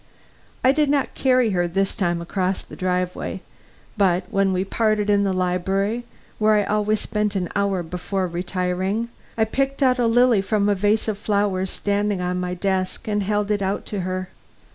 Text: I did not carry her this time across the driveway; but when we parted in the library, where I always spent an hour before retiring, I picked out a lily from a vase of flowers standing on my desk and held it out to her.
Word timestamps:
I 0.63 0.71
did 0.71 0.89
not 0.89 1.13
carry 1.13 1.51
her 1.51 1.67
this 1.67 1.93
time 1.95 2.23
across 2.23 2.63
the 2.63 2.75
driveway; 2.75 3.41
but 3.97 4.23
when 4.31 4.51
we 4.51 4.65
parted 4.65 5.11
in 5.11 5.23
the 5.23 5.31
library, 5.31 6.05
where 6.39 6.55
I 6.55 6.63
always 6.63 6.99
spent 6.99 7.35
an 7.35 7.49
hour 7.55 7.83
before 7.83 8.25
retiring, 8.25 9.09
I 9.37 9.45
picked 9.45 9.83
out 9.83 9.99
a 9.99 10.07
lily 10.07 10.41
from 10.41 10.67
a 10.69 10.73
vase 10.73 11.07
of 11.07 11.19
flowers 11.19 11.69
standing 11.69 12.19
on 12.19 12.39
my 12.39 12.55
desk 12.55 13.07
and 13.07 13.21
held 13.21 13.51
it 13.51 13.61
out 13.61 13.85
to 13.93 13.99
her. 13.99 14.29